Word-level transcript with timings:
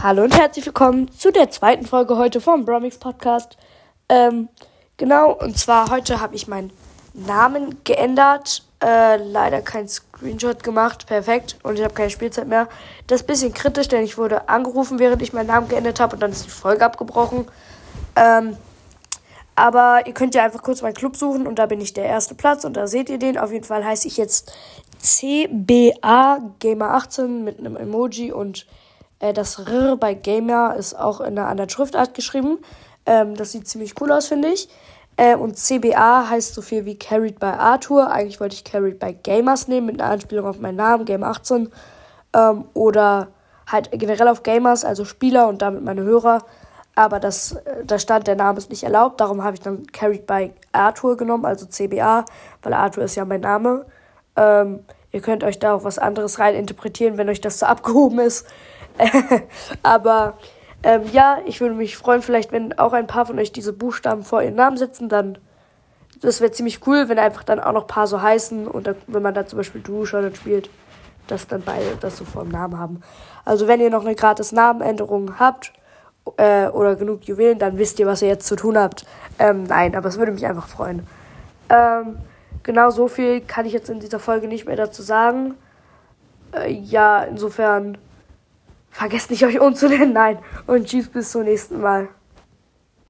Hallo 0.00 0.22
und 0.22 0.38
herzlich 0.38 0.64
willkommen 0.64 1.10
zu 1.10 1.32
der 1.32 1.50
zweiten 1.50 1.84
Folge 1.84 2.16
heute 2.16 2.40
vom 2.40 2.64
Bromix 2.64 2.98
Podcast. 2.98 3.56
Ähm, 4.08 4.48
genau, 4.96 5.32
und 5.32 5.58
zwar 5.58 5.90
heute 5.90 6.20
habe 6.20 6.36
ich 6.36 6.46
meinen 6.46 6.70
Namen 7.14 7.78
geändert. 7.82 8.62
Äh, 8.80 9.16
leider 9.16 9.60
kein 9.60 9.88
Screenshot 9.88 10.62
gemacht, 10.62 11.08
perfekt. 11.08 11.56
Und 11.64 11.78
ich 11.78 11.84
habe 11.84 11.94
keine 11.94 12.10
Spielzeit 12.10 12.46
mehr. 12.46 12.68
Das 13.08 13.20
ist 13.20 13.24
ein 13.24 13.26
bisschen 13.26 13.52
kritisch, 13.52 13.88
denn 13.88 14.04
ich 14.04 14.16
wurde 14.16 14.48
angerufen, 14.48 15.00
während 15.00 15.20
ich 15.20 15.32
meinen 15.32 15.48
Namen 15.48 15.68
geändert 15.68 15.98
habe 15.98 16.14
und 16.14 16.22
dann 16.22 16.30
ist 16.30 16.46
die 16.46 16.50
Folge 16.50 16.84
abgebrochen. 16.84 17.46
Ähm, 18.14 18.56
aber 19.56 20.06
ihr 20.06 20.14
könnt 20.14 20.36
ja 20.36 20.44
einfach 20.44 20.62
kurz 20.62 20.80
meinen 20.80 20.94
Club 20.94 21.16
suchen 21.16 21.44
und 21.44 21.58
da 21.58 21.66
bin 21.66 21.80
ich 21.80 21.92
der 21.92 22.04
erste 22.04 22.36
Platz 22.36 22.64
und 22.64 22.76
da 22.76 22.86
seht 22.86 23.10
ihr 23.10 23.18
den. 23.18 23.36
Auf 23.36 23.50
jeden 23.50 23.64
Fall 23.64 23.84
heiße 23.84 24.06
ich 24.06 24.16
jetzt 24.16 24.52
CBA 25.00 26.38
Gamer 26.60 26.90
18 26.94 27.42
mit 27.42 27.58
einem 27.58 27.74
Emoji 27.74 28.30
und 28.30 28.64
äh, 29.20 29.32
das 29.32 29.58
R 29.58 29.96
bei 29.96 30.14
Gamer 30.14 30.76
ist 30.76 30.94
auch 30.94 31.20
in 31.20 31.38
einer 31.38 31.48
anderen 31.48 31.70
Schriftart 31.70 32.14
geschrieben. 32.14 32.58
Ähm, 33.06 33.34
das 33.34 33.52
sieht 33.52 33.68
ziemlich 33.68 34.00
cool 34.00 34.12
aus, 34.12 34.26
finde 34.26 34.48
ich. 34.48 34.68
Äh, 35.16 35.34
und 35.34 35.56
CBA 35.56 36.30
heißt 36.30 36.54
so 36.54 36.62
viel 36.62 36.84
wie 36.84 36.96
Carried 36.96 37.40
by 37.40 37.46
Arthur. 37.46 38.10
Eigentlich 38.10 38.40
wollte 38.40 38.54
ich 38.54 38.64
Carried 38.64 38.98
by 38.98 39.14
Gamers 39.14 39.66
nehmen 39.66 39.86
mit 39.86 40.00
einer 40.00 40.12
Anspielung 40.12 40.46
auf 40.46 40.60
meinen 40.60 40.76
Namen, 40.76 41.04
Game 41.04 41.24
18. 41.24 41.70
Ähm, 42.34 42.64
oder 42.74 43.28
halt 43.66 43.90
generell 43.92 44.28
auf 44.28 44.42
Gamers, 44.42 44.84
also 44.84 45.04
Spieler 45.04 45.48
und 45.48 45.62
damit 45.62 45.82
meine 45.82 46.02
Hörer. 46.02 46.44
Aber 46.94 47.20
das, 47.20 47.52
äh, 47.52 47.84
da 47.84 47.98
stand, 47.98 48.26
der 48.26 48.36
Name 48.36 48.58
ist 48.58 48.70
nicht 48.70 48.82
erlaubt. 48.82 49.20
Darum 49.20 49.42
habe 49.42 49.54
ich 49.54 49.60
dann 49.60 49.86
Carried 49.88 50.26
by 50.26 50.52
Arthur 50.72 51.16
genommen, 51.16 51.44
also 51.44 51.66
CBA, 51.66 52.24
weil 52.62 52.72
Arthur 52.72 53.04
ist 53.04 53.14
ja 53.14 53.24
mein 53.24 53.40
Name. 53.40 53.86
Ähm, 54.36 54.80
ihr 55.10 55.20
könnt 55.20 55.42
euch 55.42 55.58
da 55.58 55.74
auch 55.74 55.84
was 55.84 55.98
anderes 55.98 56.38
rein 56.38 56.54
interpretieren, 56.54 57.18
wenn 57.18 57.28
euch 57.28 57.40
das 57.40 57.58
so 57.58 57.66
abgehoben 57.66 58.20
ist. 58.20 58.46
Aber 59.82 60.38
ähm, 60.82 61.02
ja, 61.12 61.38
ich 61.46 61.60
würde 61.60 61.74
mich 61.74 61.96
freuen, 61.96 62.22
vielleicht, 62.22 62.52
wenn 62.52 62.78
auch 62.78 62.92
ein 62.92 63.06
paar 63.06 63.26
von 63.26 63.38
euch 63.38 63.52
diese 63.52 63.72
Buchstaben 63.72 64.22
vor 64.22 64.42
ihren 64.42 64.54
Namen 64.54 64.76
setzen, 64.76 65.08
dann 65.08 65.38
das 66.20 66.40
wäre 66.40 66.50
ziemlich 66.50 66.86
cool, 66.86 67.08
wenn 67.08 67.18
einfach 67.18 67.44
dann 67.44 67.60
auch 67.60 67.72
noch 67.72 67.82
ein 67.82 67.88
paar 67.88 68.06
so 68.06 68.20
heißen 68.20 68.66
und 68.66 68.86
dann, 68.86 68.96
wenn 69.06 69.22
man 69.22 69.34
da 69.34 69.46
zum 69.46 69.58
Beispiel 69.58 69.80
Du 69.80 70.04
schon 70.04 70.34
spielt, 70.34 70.68
dass 71.26 71.46
dann 71.46 71.62
beide 71.62 71.96
das 72.00 72.16
so 72.16 72.24
vor 72.24 72.42
dem 72.42 72.50
Namen 72.50 72.78
haben. 72.78 73.02
Also 73.44 73.68
wenn 73.68 73.80
ihr 73.80 73.90
noch 73.90 74.04
eine 74.04 74.14
gratis 74.14 74.52
Namenänderung 74.52 75.38
habt 75.38 75.72
äh, 76.36 76.68
oder 76.68 76.96
genug 76.96 77.24
Juwelen, 77.24 77.58
dann 77.58 77.78
wisst 77.78 77.98
ihr, 77.98 78.06
was 78.06 78.22
ihr 78.22 78.28
jetzt 78.28 78.46
zu 78.46 78.56
tun 78.56 78.76
habt. 78.76 79.04
Ähm, 79.38 79.64
nein, 79.64 79.94
aber 79.94 80.08
es 80.08 80.18
würde 80.18 80.32
mich 80.32 80.46
einfach 80.46 80.66
freuen. 80.66 81.06
Ähm, 81.68 82.18
genau 82.62 82.90
so 82.90 83.08
viel 83.08 83.40
kann 83.40 83.66
ich 83.66 83.72
jetzt 83.72 83.90
in 83.90 84.00
dieser 84.00 84.18
Folge 84.18 84.48
nicht 84.48 84.66
mehr 84.66 84.76
dazu 84.76 85.02
sagen. 85.02 85.54
Äh, 86.52 86.72
ja, 86.72 87.22
insofern 87.22 87.98
vergesst 88.98 89.30
nicht 89.30 89.44
euch 89.44 89.60
umzunennen. 89.60 90.12
Nein. 90.12 90.38
Und 90.66 90.86
tschüss 90.88 91.08
bis 91.08 91.30
zum 91.30 91.44
nächsten 91.44 91.80
Mal. 91.80 92.08